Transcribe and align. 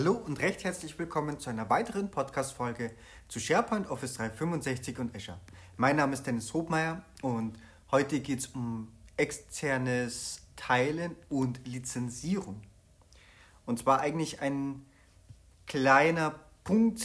Hallo 0.00 0.12
und 0.12 0.40
recht 0.40 0.64
herzlich 0.64 0.98
willkommen 0.98 1.38
zu 1.38 1.50
einer 1.50 1.68
weiteren 1.68 2.10
Podcast-Folge 2.10 2.90
zu 3.28 3.38
SharePoint, 3.38 3.90
Office 3.90 4.14
365 4.14 4.98
und 4.98 5.14
Azure. 5.14 5.38
Mein 5.76 5.96
Name 5.96 6.14
ist 6.14 6.26
Dennis 6.26 6.54
Hobmeier 6.54 7.04
und 7.20 7.58
heute 7.90 8.20
geht 8.20 8.38
es 8.38 8.46
um 8.46 8.88
externes 9.18 10.40
Teilen 10.56 11.16
und 11.28 11.66
Lizenzierung. 11.66 12.62
Und 13.66 13.80
zwar 13.80 14.00
eigentlich 14.00 14.40
ein 14.40 14.86
kleiner 15.66 16.34
Punkt, 16.64 17.02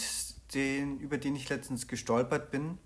den, 0.54 0.98
über 1.00 1.18
den 1.18 1.36
ich 1.36 1.50
letztens 1.50 1.90
gestolpert 1.90 2.50
bin. 2.50 2.78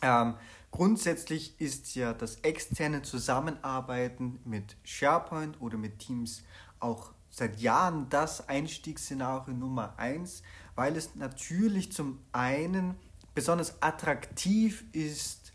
Ähm, 0.00 0.36
grundsätzlich 0.70 1.60
ist 1.60 1.96
ja 1.96 2.12
das 2.12 2.36
externe 2.42 3.02
Zusammenarbeiten 3.02 4.38
mit 4.44 4.76
SharePoint 4.84 5.60
oder 5.60 5.76
mit 5.76 5.98
Teams 5.98 6.44
auch 6.78 7.10
seit 7.30 7.60
Jahren 7.60 8.08
das 8.08 8.48
Einstiegsszenario 8.48 9.54
Nummer 9.54 9.94
eins, 9.98 10.42
weil 10.74 10.96
es 10.96 11.14
natürlich 11.14 11.92
zum 11.92 12.20
einen 12.32 12.96
besonders 13.34 13.82
attraktiv 13.82 14.84
ist, 14.92 15.52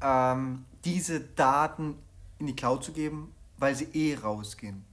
ähm, 0.00 0.64
diese 0.84 1.20
Daten 1.20 1.98
in 2.38 2.46
die 2.46 2.56
Cloud 2.56 2.84
zu 2.84 2.92
geben, 2.92 3.34
weil 3.58 3.74
sie 3.74 3.84
eh 3.92 4.16
rausgehen. 4.16 4.84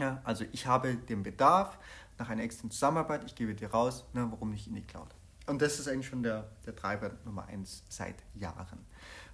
Ja, 0.00 0.20
also 0.24 0.44
ich 0.52 0.66
habe 0.66 0.96
den 0.96 1.22
Bedarf 1.22 1.78
nach 2.18 2.28
einer 2.30 2.42
externen 2.42 2.70
Zusammenarbeit, 2.70 3.24
ich 3.24 3.34
gebe 3.34 3.54
die 3.54 3.64
raus, 3.64 4.04
ne, 4.12 4.26
warum 4.30 4.50
nicht 4.50 4.66
in 4.66 4.74
die 4.74 4.82
Cloud? 4.82 5.14
Und 5.46 5.62
das 5.62 5.78
ist 5.78 5.88
eigentlich 5.88 6.06
schon 6.06 6.22
der, 6.22 6.50
der 6.66 6.76
Treiber 6.76 7.12
Nummer 7.24 7.46
eins 7.46 7.82
seit 7.88 8.16
Jahren. 8.34 8.84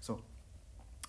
So. 0.00 0.20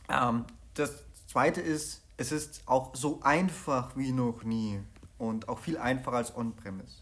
Ähm, 0.09 0.45
das 0.75 0.91
zweite 1.27 1.61
ist, 1.61 2.01
es 2.17 2.31
ist 2.31 2.63
auch 2.65 2.95
so 2.95 3.21
einfach 3.21 3.95
wie 3.97 4.11
noch 4.11 4.43
nie 4.43 4.79
und 5.17 5.49
auch 5.49 5.59
viel 5.59 5.77
einfacher 5.77 6.17
als 6.17 6.35
On-Premise. 6.35 6.97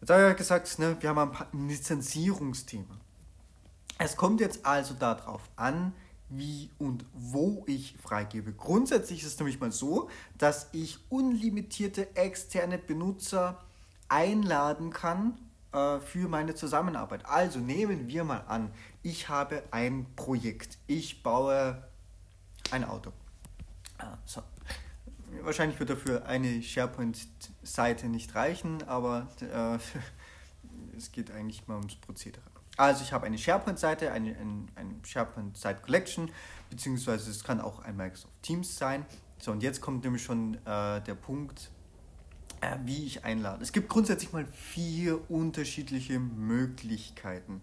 Jetzt 0.00 0.10
habe 0.10 0.22
ich 0.22 0.28
ja 0.28 0.32
gesagt, 0.34 0.78
ne, 0.78 0.96
wir 1.00 1.10
haben 1.14 1.32
ein 1.52 1.68
Lizenzierungsthema. 1.68 2.96
Es 3.98 4.16
kommt 4.16 4.40
jetzt 4.40 4.64
also 4.64 4.94
darauf 4.94 5.42
an, 5.56 5.92
wie 6.28 6.70
und 6.78 7.04
wo 7.14 7.64
ich 7.66 7.96
freigebe. 8.00 8.52
Grundsätzlich 8.52 9.22
ist 9.22 9.32
es 9.32 9.38
nämlich 9.38 9.60
mal 9.60 9.72
so, 9.72 10.08
dass 10.36 10.68
ich 10.72 10.98
unlimitierte 11.08 12.14
externe 12.16 12.78
Benutzer 12.78 13.58
einladen 14.08 14.90
kann 14.90 15.38
äh, 15.72 15.98
für 15.98 16.28
meine 16.28 16.54
Zusammenarbeit. 16.54 17.26
Also 17.26 17.58
nehmen 17.58 18.08
wir 18.08 18.24
mal 18.24 18.44
an, 18.46 18.70
ich 19.02 19.28
habe 19.28 19.62
ein 19.70 20.06
Projekt. 20.16 20.78
Ich 20.86 21.22
baue 21.22 21.82
ein 22.70 22.84
Auto. 22.84 23.12
Ah, 23.98 24.16
so. 24.24 24.42
Wahrscheinlich 25.42 25.78
wird 25.78 25.90
dafür 25.90 26.26
eine 26.26 26.62
SharePoint-Seite 26.62 28.08
nicht 28.08 28.34
reichen, 28.34 28.82
aber 28.84 29.28
äh, 29.40 29.78
es 30.96 31.12
geht 31.12 31.30
eigentlich 31.30 31.66
mal 31.68 31.76
ums 31.76 31.96
Prozedere. 31.96 32.42
Also 32.76 33.02
ich 33.02 33.12
habe 33.12 33.26
eine 33.26 33.36
SharePoint-Seite, 33.36 34.12
eine, 34.12 34.36
eine, 34.36 34.66
eine 34.76 34.94
SharePoint-Site 35.04 35.80
Collection, 35.82 36.30
beziehungsweise 36.70 37.30
es 37.30 37.42
kann 37.42 37.60
auch 37.60 37.80
ein 37.80 37.96
Microsoft 37.96 38.32
Teams 38.42 38.76
sein. 38.76 39.04
So, 39.38 39.52
und 39.52 39.62
jetzt 39.62 39.80
kommt 39.80 40.04
nämlich 40.04 40.22
schon 40.22 40.54
äh, 40.64 41.00
der 41.00 41.14
Punkt, 41.14 41.70
äh, 42.60 42.76
wie 42.84 43.04
ich 43.04 43.24
einlade. 43.24 43.62
Es 43.62 43.72
gibt 43.72 43.88
grundsätzlich 43.88 44.32
mal 44.32 44.46
vier 44.46 45.30
unterschiedliche 45.30 46.18
Möglichkeiten. 46.18 47.62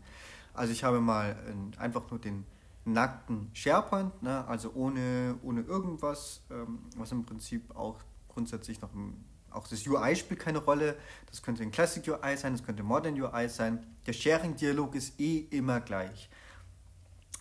Also 0.53 0.71
ich 0.71 0.83
habe 0.83 1.01
mal 1.01 1.35
äh, 1.47 1.79
einfach 1.79 2.09
nur 2.11 2.19
den 2.19 2.45
nackten 2.85 3.49
SharePoint, 3.53 4.21
ne? 4.21 4.45
also 4.47 4.71
ohne, 4.73 5.35
ohne 5.41 5.61
irgendwas, 5.61 6.41
ähm, 6.51 6.79
was 6.95 7.11
im 7.11 7.25
Prinzip 7.25 7.75
auch 7.75 7.99
grundsätzlich 8.29 8.79
noch 8.81 8.93
im, 8.93 9.23
auch 9.49 9.67
das 9.67 9.85
UI 9.87 10.15
spielt 10.15 10.39
keine 10.39 10.59
Rolle. 10.59 10.97
Das 11.27 11.41
könnte 11.41 11.63
ein 11.63 11.71
Classic 11.71 12.05
UI 12.07 12.37
sein, 12.37 12.53
das 12.53 12.63
könnte 12.63 12.83
Modern 12.83 13.19
UI 13.19 13.49
sein. 13.49 13.85
Der 14.05 14.13
Sharing-Dialog 14.13 14.95
ist 14.95 15.19
eh 15.19 15.39
immer 15.49 15.79
gleich. 15.79 16.29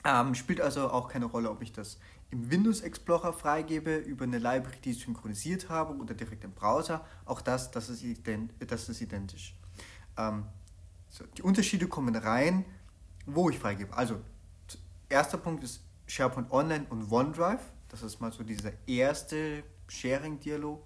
Ähm, 0.04 0.34
spielt 0.34 0.60
also 0.60 0.90
auch 0.90 1.08
keine 1.08 1.26
Rolle, 1.26 1.50
ob 1.50 1.62
ich 1.62 1.72
das 1.72 1.98
im 2.30 2.50
Windows 2.50 2.80
Explorer 2.80 3.32
freigebe, 3.32 3.96
über 3.96 4.24
eine 4.24 4.38
Library, 4.38 4.76
die 4.84 4.90
ich 4.90 5.00
synchronisiert 5.00 5.68
habe 5.68 5.94
oder 5.96 6.14
direkt 6.14 6.44
im 6.44 6.52
Browser. 6.52 7.04
Auch 7.24 7.40
das, 7.40 7.70
das 7.70 7.88
ist, 7.88 8.02
ident 8.02 8.52
das 8.66 8.88
ist 8.88 9.00
identisch. 9.00 9.54
Ähm, 10.16 10.44
so, 11.08 11.24
die 11.36 11.42
Unterschiede 11.42 11.86
kommen 11.86 12.14
rein, 12.16 12.64
wo 13.26 13.50
ich 13.50 13.58
freigebe. 13.58 13.94
Also 13.96 14.20
erster 15.14 15.38
Punkt 15.38 15.62
ist 15.62 15.80
SharePoint 16.06 16.50
Online 16.50 16.86
und 16.90 17.10
OneDrive. 17.10 17.60
Das 17.88 18.02
ist 18.02 18.20
mal 18.20 18.32
so 18.32 18.42
dieser 18.42 18.72
erste 18.88 19.62
Sharing-Dialog. 19.86 20.84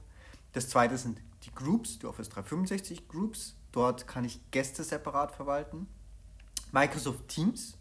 Das 0.52 0.68
zweite 0.68 0.98
sind 0.98 1.22
die 1.44 1.54
Groups, 1.54 1.98
die 1.98 2.06
Office 2.06 2.28
365 2.28 3.08
Groups. 3.08 3.56
Dort 3.72 4.06
kann 4.06 4.24
ich 4.24 4.38
Gäste 4.50 4.84
separat 4.84 5.32
verwalten. 5.32 5.88
Microsoft 6.72 7.26
Teams 7.28 7.78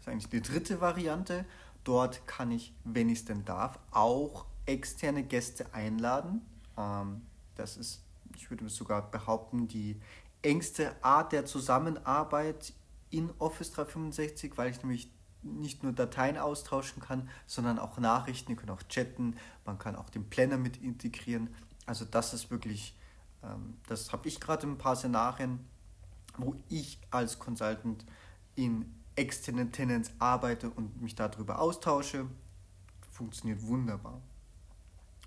ist 0.00 0.08
eigentlich 0.08 0.30
die 0.30 0.40
dritte 0.40 0.80
Variante. 0.80 1.44
Dort 1.84 2.26
kann 2.26 2.50
ich, 2.50 2.74
wenn 2.84 3.10
ich 3.10 3.18
es 3.18 3.24
denn 3.26 3.44
darf, 3.44 3.78
auch 3.90 4.46
externe 4.64 5.22
Gäste 5.22 5.74
einladen. 5.74 6.40
Ähm, 6.78 7.26
das 7.56 7.76
ist, 7.76 8.02
ich 8.34 8.50
würde 8.50 8.66
sogar 8.70 9.10
behaupten, 9.10 9.68
die 9.68 10.00
engste 10.40 10.96
Art 11.04 11.32
der 11.32 11.44
Zusammenarbeit 11.44 12.72
in 13.10 13.30
Office 13.38 13.72
365, 13.72 14.56
weil 14.56 14.70
ich 14.70 14.82
nämlich 14.82 15.10
nicht 15.42 15.82
nur 15.82 15.92
Dateien 15.92 16.36
austauschen 16.36 17.02
kann, 17.02 17.28
sondern 17.46 17.78
auch 17.78 17.98
Nachrichten. 17.98 18.52
Ihr 18.52 18.56
könnt 18.56 18.70
auch 18.70 18.82
chatten, 18.84 19.36
man 19.64 19.78
kann 19.78 19.96
auch 19.96 20.10
den 20.10 20.28
Planner 20.28 20.58
mit 20.58 20.76
integrieren. 20.82 21.54
Also 21.86 22.04
das 22.04 22.34
ist 22.34 22.50
wirklich, 22.50 22.96
ähm, 23.42 23.78
das 23.88 24.12
habe 24.12 24.28
ich 24.28 24.40
gerade 24.40 24.66
in 24.66 24.72
ein 24.72 24.78
paar 24.78 24.96
Szenarien, 24.96 25.60
wo 26.36 26.54
ich 26.68 26.98
als 27.10 27.38
Consultant 27.38 28.04
in 28.54 28.94
externen 29.16 29.72
Tenants 29.72 30.12
arbeite 30.18 30.70
und 30.70 31.00
mich 31.00 31.14
darüber 31.14 31.60
austausche. 31.60 32.26
Funktioniert 33.10 33.62
wunderbar. 33.62 34.20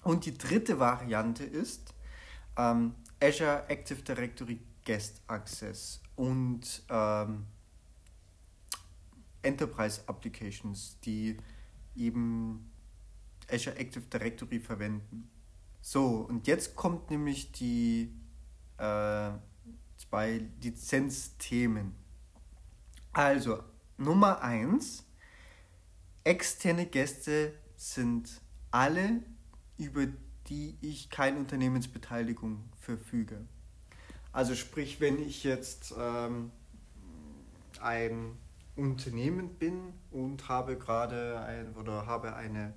Und 0.03 0.25
die 0.25 0.38
dritte 0.38 0.79
Variante 0.79 1.44
ist 1.44 1.94
ähm, 2.57 2.96
Azure 3.22 3.63
Active 3.69 4.02
Directory 4.02 4.59
Guest 4.85 5.22
Access 5.28 6.02
und 6.16 6.84
ähm, 6.90 7.46
Enterprise 9.44 10.02
Applications, 10.08 11.00
die 11.02 11.38
eben 11.96 12.72
Azure 13.50 13.78
Active 13.78 14.06
Directory 14.06 14.59
verwenden. 14.59 15.30
So, 15.81 16.26
und 16.30 16.48
jetzt 16.48 16.76
kommt 16.76 17.12
nämlich 17.12 17.52
die 17.52 18.14
äh, 18.78 19.32
zwei 19.98 20.46
Lizenzthemen. 20.62 21.94
Also, 23.12 23.64
Nummer 23.98 24.42
eins: 24.42 25.06
externe 26.24 26.86
Gäste 26.86 27.53
sind 27.76 28.42
alle, 28.72 29.22
über 29.78 30.08
die 30.48 30.78
ich 30.82 31.09
keine 31.09 31.38
Unternehmensbeteiligung 31.40 32.64
verfüge. 32.80 33.46
Also 34.32 34.56
sprich, 34.56 35.00
wenn 35.00 35.20
ich 35.20 35.44
jetzt 35.44 35.94
ähm, 35.98 36.52
ein 37.80 38.38
Unternehmen 38.75 39.56
bin 39.56 39.94
und 40.11 40.50
habe 40.50 40.78
gerade 40.78 41.39
ein, 41.41 41.75
oder 41.75 42.06
habe 42.06 42.35
eine, 42.35 42.73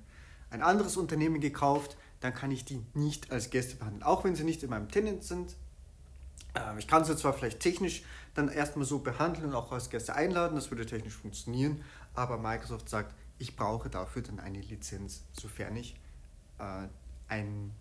ein 0.50 0.62
anderes 0.62 0.96
Unternehmen 0.96 1.40
gekauft, 1.40 1.96
dann 2.20 2.34
kann 2.34 2.50
ich 2.50 2.64
die 2.64 2.84
nicht 2.94 3.30
als 3.30 3.50
Gäste 3.50 3.76
behandeln. 3.76 4.02
Auch 4.02 4.24
wenn 4.24 4.34
sie 4.34 4.44
nicht 4.44 4.62
in 4.62 4.70
meinem 4.70 4.88
Tenant 4.88 5.22
sind. 5.24 5.56
Ähm, 6.54 6.78
ich 6.78 6.86
kann 6.86 7.04
sie 7.04 7.16
zwar 7.16 7.32
vielleicht 7.32 7.60
technisch 7.60 8.02
dann 8.34 8.48
erstmal 8.48 8.84
so 8.84 8.98
behandeln 8.98 9.46
und 9.46 9.54
auch 9.54 9.72
als 9.72 9.90
Gäste 9.90 10.14
einladen, 10.14 10.54
das 10.54 10.70
würde 10.70 10.86
technisch 10.86 11.14
funktionieren, 11.14 11.82
aber 12.14 12.36
Microsoft 12.38 12.88
sagt, 12.88 13.14
ich 13.38 13.56
brauche 13.56 13.88
dafür 13.90 14.22
dann 14.22 14.40
eine 14.40 14.60
Lizenz, 14.60 15.22
sofern 15.32 15.76
ich 15.76 15.94
äh, 16.58 16.88
ein, 17.28 17.72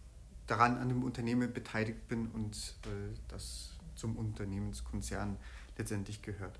daran 0.47 0.77
an 0.77 0.89
dem 0.89 1.03
Unternehmen 1.03 1.53
beteiligt 1.53 2.07
bin 2.07 2.27
und 2.27 2.55
äh, 2.83 3.15
das 3.27 3.71
zum 3.95 4.17
Unternehmenskonzern 4.17 5.37
letztendlich 5.77 6.21
gehört. 6.21 6.59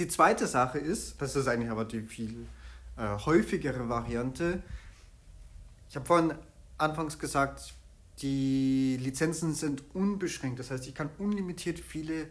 Die 0.00 0.08
zweite 0.08 0.46
Sache 0.46 0.78
ist, 0.78 1.20
das 1.20 1.36
ist 1.36 1.46
eigentlich 1.46 1.70
aber 1.70 1.84
die 1.84 2.00
viel 2.00 2.46
äh, 2.96 3.18
häufigere 3.18 3.86
Variante. 3.90 4.62
Ich 5.90 5.94
habe 5.94 6.06
vorhin 6.06 6.32
anfangs 6.78 7.18
gesagt, 7.18 7.74
die 8.22 8.96
Lizenzen 8.98 9.52
sind 9.52 9.84
unbeschränkt. 9.94 10.58
Das 10.58 10.70
heißt, 10.70 10.88
ich 10.88 10.94
kann 10.94 11.10
unlimitiert 11.18 11.78
viele 11.78 12.28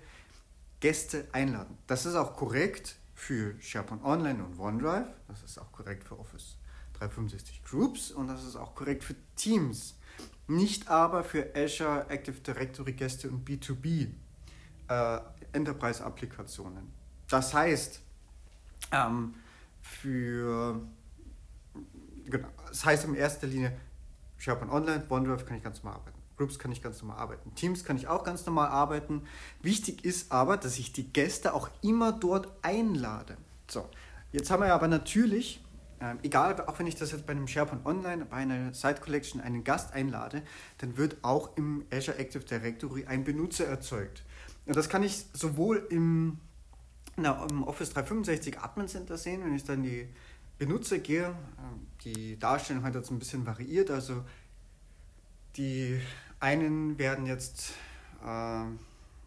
Gäste 0.79 1.27
einladen. 1.31 1.77
Das 1.85 2.07
ist 2.07 2.15
auch 2.15 2.35
korrekt 2.35 2.95
für 3.13 3.53
SharePoint 3.61 4.03
Online 4.03 4.43
und 4.43 4.59
OneDrive. 4.59 5.07
Das 5.27 5.43
ist 5.43 5.59
auch 5.59 5.71
korrekt 5.71 6.07
für 6.07 6.17
Office 6.17 6.57
365 6.93 7.63
Groups 7.63 8.09
und 8.09 8.29
das 8.29 8.45
ist 8.45 8.55
auch 8.55 8.73
korrekt 8.73 9.03
für 9.03 9.15
Teams. 9.35 9.93
Nicht 10.47 10.87
aber 10.87 11.23
für 11.23 11.53
Azure 11.55 12.09
Active 12.09 12.39
Directory 12.39 12.93
Gäste 12.93 13.29
und 13.29 13.47
B2B 13.47 14.07
äh, 14.87 15.19
Enterprise 15.53 16.03
Applikationen. 16.03 16.98
Das 17.29 17.53
heißt, 17.53 18.01
ähm, 18.91 19.35
für, 19.81 20.81
genau, 22.25 22.47
das 22.67 22.85
heißt 22.85 23.05
in 23.05 23.15
erster 23.15 23.47
Linie, 23.47 23.77
SharePoint 24.37 24.71
Online, 24.71 25.03
OneDrive 25.09 25.45
kann 25.45 25.57
ich 25.57 25.63
ganz 25.63 25.83
normal 25.83 25.99
arbeiten. 25.99 26.19
Groups 26.37 26.57
kann 26.57 26.71
ich 26.71 26.81
ganz 26.81 27.01
normal 27.01 27.17
arbeiten. 27.17 27.53
Teams 27.55 27.83
kann 27.83 27.97
ich 27.97 28.07
auch 28.07 28.23
ganz 28.23 28.45
normal 28.45 28.69
arbeiten. 28.69 29.23
Wichtig 29.61 30.05
ist 30.05 30.31
aber, 30.31 30.55
dass 30.55 30.79
ich 30.79 30.93
die 30.93 31.03
Gäste 31.11 31.53
auch 31.53 31.69
immer 31.81 32.13
dort 32.13 32.47
einlade. 32.61 33.37
So, 33.67 33.87
jetzt 34.31 34.49
haben 34.49 34.63
wir 34.63 34.73
aber 34.73 34.87
natürlich, 34.87 35.61
äh, 35.99 36.15
egal, 36.23 36.59
auch 36.65 36.79
wenn 36.79 36.87
ich 36.87 36.95
das 36.95 37.11
jetzt 37.11 37.25
bei 37.25 37.31
einem 37.31 37.47
SharePoint 37.47 37.85
Online, 37.85 38.25
bei 38.25 38.37
einer 38.37 38.73
Site 38.73 39.01
Collection 39.01 39.41
einen 39.41 39.65
Gast 39.65 39.93
einlade, 39.93 40.41
dann 40.77 40.95
wird 40.95 41.17
auch 41.23 41.57
im 41.57 41.85
Azure 41.91 42.17
Active 42.17 42.45
Directory 42.45 43.05
ein 43.05 43.25
Benutzer 43.25 43.65
erzeugt. 43.65 44.23
Und 44.65 44.77
das 44.77 44.87
kann 44.87 45.03
ich 45.03 45.25
sowohl 45.33 45.85
im, 45.89 46.39
na, 47.21 47.45
im 47.49 47.63
Office 47.63 47.89
365 47.91 48.59
Admin 48.59 48.87
Center 48.87 49.17
sehen, 49.17 49.43
wenn 49.43 49.55
ich 49.55 49.63
dann 49.63 49.83
die 49.83 50.07
Benutzer 50.57 50.99
gehe. 50.99 51.27
Ähm, 51.27 51.87
die 52.03 52.37
Darstellung 52.37 52.83
hat 52.83 52.95
jetzt 52.95 53.11
ein 53.11 53.19
bisschen 53.19 53.45
variiert, 53.45 53.91
also 53.91 54.23
die 55.55 55.99
einen 56.39 56.97
werden 56.97 57.25
jetzt, 57.25 57.73
äh, 58.25 58.63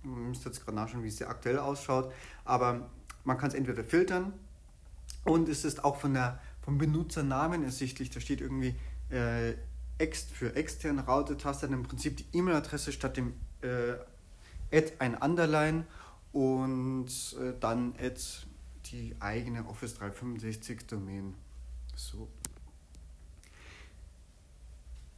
müsste 0.06 0.48
jetzt 0.48 0.64
gerade 0.64 0.76
nachschauen, 0.76 1.04
wie 1.04 1.08
es 1.08 1.22
aktuell 1.22 1.58
ausschaut, 1.58 2.12
aber 2.44 2.88
man 3.24 3.38
kann 3.38 3.48
es 3.48 3.54
entweder 3.54 3.84
filtern 3.84 4.32
und 5.24 5.48
es 5.48 5.64
ist 5.64 5.84
auch 5.84 5.96
von 5.96 6.14
der, 6.14 6.40
vom 6.62 6.78
Benutzernamen 6.78 7.62
ersichtlich. 7.62 8.10
Da 8.10 8.20
steht 8.20 8.40
irgendwie 8.40 8.74
äh, 9.10 9.54
ext 9.98 10.30
für 10.30 10.56
extern, 10.56 10.98
Raute-Taste, 10.98 11.66
im 11.66 11.82
Prinzip 11.82 12.16
die 12.16 12.38
E-Mail-Adresse 12.38 12.92
statt 12.92 13.16
dem 13.16 13.34
äh, 13.62 13.94
Add 14.74 14.92
ein 14.98 15.14
Underline 15.14 15.84
und 16.32 17.08
äh, 17.40 17.52
dann 17.58 17.94
Add 17.98 18.20
die 18.86 19.14
eigene 19.20 19.66
Office 19.66 19.94
365 19.94 20.86
Domain. 20.86 21.34
So 21.94 22.28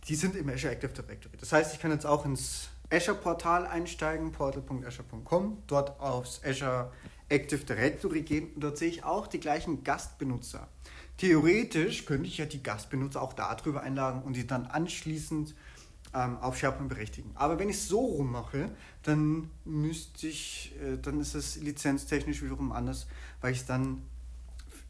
die 0.08 0.14
sind 0.14 0.36
im 0.36 0.48
Azure 0.48 0.72
Active 0.72 0.92
Directory. 0.92 1.36
Das 1.38 1.52
heißt, 1.52 1.74
ich 1.74 1.80
kann 1.80 1.90
jetzt 1.90 2.06
auch 2.06 2.24
ins 2.24 2.68
Azure-Portal 2.90 3.66
einsteigen, 3.66 4.32
portal.azure.com, 4.32 5.62
dort 5.66 5.98
aufs 6.00 6.42
Azure 6.44 6.92
Active 7.28 7.64
Directory 7.64 8.22
gehen 8.22 8.52
und 8.54 8.62
dort 8.62 8.76
sehe 8.76 8.88
ich 8.88 9.04
auch 9.04 9.26
die 9.26 9.40
gleichen 9.40 9.82
Gastbenutzer. 9.82 10.68
Theoretisch 11.16 12.04
könnte 12.04 12.28
ich 12.28 12.38
ja 12.38 12.44
die 12.44 12.62
Gastbenutzer 12.62 13.22
auch 13.22 13.32
darüber 13.32 13.82
einladen 13.82 14.22
und 14.22 14.34
die 14.36 14.46
dann 14.46 14.66
anschließend 14.66 15.54
ähm, 16.14 16.38
auf 16.38 16.56
SharePoint 16.56 16.88
berechtigen. 16.88 17.32
Aber 17.34 17.58
wenn 17.58 17.68
ich 17.68 17.76
es 17.76 17.88
so 17.88 18.00
rum 18.00 18.32
mache, 18.32 18.70
dann 19.02 19.50
müsste 19.64 20.28
ich, 20.28 20.74
äh, 20.80 20.96
dann 20.98 21.20
ist 21.20 21.34
es 21.34 21.56
lizenztechnisch 21.56 22.42
wiederum 22.42 22.72
anders, 22.72 23.06
weil 23.40 23.52
ich 23.52 23.66
dann 23.66 24.02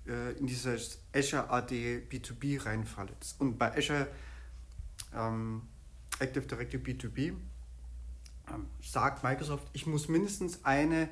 äh, 0.06 0.32
in 0.38 0.46
dieses 0.46 0.98
Azure 1.14 1.50
AD 1.50 2.02
B2B 2.10 2.64
reinfalle. 2.64 3.12
Und 3.38 3.58
bei 3.58 3.76
Azure 3.76 4.06
ähm, 5.14 5.62
Active 6.18 6.46
Directory 6.46 6.82
B2B, 6.82 7.34
ähm, 8.52 8.66
sagt 8.82 9.24
Microsoft, 9.24 9.68
ich 9.72 9.86
muss 9.86 10.08
mindestens 10.08 10.64
eine 10.64 11.08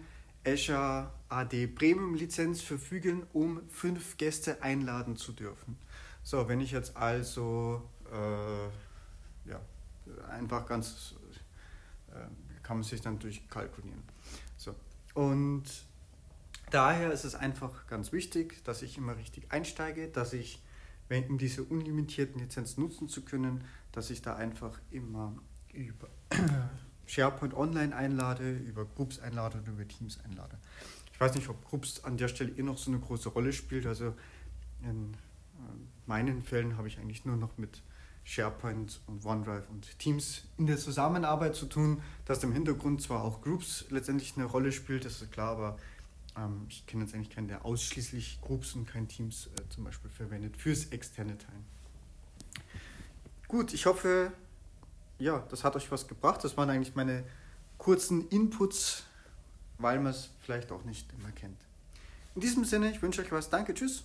Azure 0.46 1.10
AD 1.28 1.68
Premium 1.68 2.14
Lizenz 2.14 2.60
verfügen, 2.60 3.26
um 3.32 3.62
fünf 3.70 4.16
Gäste 4.18 4.62
einladen 4.62 5.16
zu 5.16 5.32
dürfen. 5.32 5.78
So, 6.22 6.48
wenn 6.48 6.60
ich 6.60 6.72
jetzt 6.72 6.96
also 6.96 7.88
äh, 8.12 9.48
ja, 9.48 9.60
einfach 10.28 10.66
ganz 10.66 11.14
äh, 12.10 12.26
kann 12.62 12.78
man 12.78 12.84
sich 12.84 13.00
dann 13.00 13.18
durchkalkulieren. 13.18 14.02
So. 14.56 14.74
Und 15.14 15.64
daher 16.70 17.12
ist 17.12 17.24
es 17.24 17.34
einfach 17.34 17.86
ganz 17.86 18.12
wichtig, 18.12 18.62
dass 18.64 18.82
ich 18.82 18.96
immer 18.96 19.16
richtig 19.16 19.50
einsteige, 19.50 20.08
dass 20.08 20.32
ich, 20.32 20.62
wenn 21.08 21.38
diese 21.38 21.64
unlimitierten 21.64 22.40
Lizenzen 22.40 22.82
nutzen 22.82 23.08
zu 23.08 23.24
können, 23.24 23.64
dass 23.90 24.10
ich 24.10 24.22
da 24.22 24.36
einfach 24.36 24.80
immer 24.90 25.34
über 25.72 26.08
SharePoint 27.06 27.54
Online 27.54 27.94
einlade, 27.94 28.56
über 28.56 28.84
Groups 28.84 29.18
einlade 29.18 29.58
und 29.58 29.68
über 29.68 29.86
Teams 29.86 30.20
einlade. 30.24 30.56
Ich 31.12 31.20
weiß 31.20 31.34
nicht, 31.34 31.48
ob 31.48 31.64
Groups 31.64 32.04
an 32.04 32.16
der 32.16 32.28
Stelle 32.28 32.52
eh 32.52 32.62
noch 32.62 32.78
so 32.78 32.90
eine 32.90 33.00
große 33.00 33.28
Rolle 33.28 33.52
spielt. 33.52 33.86
Also 33.86 34.14
in 34.82 35.12
äh, 35.12 35.16
meinen 36.06 36.42
Fällen 36.42 36.76
habe 36.76 36.88
ich 36.88 36.98
eigentlich 36.98 37.24
nur 37.24 37.36
noch 37.36 37.58
mit 37.58 37.82
SharePoint 38.24 39.00
und 39.06 39.24
OneDrive 39.24 39.68
und 39.70 39.98
Teams 39.98 40.44
in 40.58 40.66
der 40.66 40.78
Zusammenarbeit 40.78 41.54
zu 41.54 41.66
tun, 41.66 42.02
dass 42.24 42.42
im 42.44 42.52
Hintergrund 42.52 43.02
zwar 43.02 43.24
auch 43.24 43.42
Groups 43.42 43.86
letztendlich 43.90 44.34
eine 44.36 44.44
Rolle 44.44 44.72
spielt, 44.72 45.04
das 45.04 45.20
ist 45.20 45.32
klar, 45.32 45.52
aber 45.52 45.78
ähm, 46.36 46.66
ich 46.68 46.86
kenne 46.86 47.04
jetzt 47.04 47.14
eigentlich 47.14 47.30
keinen, 47.30 47.48
der 47.48 47.64
ausschließlich 47.64 48.40
Groups 48.40 48.74
und 48.74 48.86
kein 48.86 49.08
Teams 49.08 49.48
äh, 49.58 49.68
zum 49.68 49.84
Beispiel 49.84 50.10
verwendet 50.10 50.56
fürs 50.56 50.86
externe 50.86 51.36
Teilen. 51.36 51.64
Gut, 53.48 53.74
ich 53.74 53.86
hoffe, 53.86 54.32
ja, 55.18 55.44
das 55.50 55.62
hat 55.64 55.76
euch 55.76 55.90
was 55.90 56.08
gebracht. 56.08 56.42
Das 56.42 56.56
waren 56.56 56.70
eigentlich 56.70 56.94
meine 56.94 57.24
kurzen 57.76 58.28
Inputs, 58.28 59.04
weil 59.78 59.98
man 60.00 60.12
es 60.12 60.30
vielleicht 60.40 60.72
auch 60.72 60.84
nicht 60.84 61.12
immer 61.18 61.30
kennt. 61.32 61.58
In 62.34 62.40
diesem 62.40 62.64
Sinne, 62.64 62.90
ich 62.90 63.02
wünsche 63.02 63.20
euch 63.20 63.30
was. 63.30 63.50
Danke, 63.50 63.74
tschüss. 63.74 64.04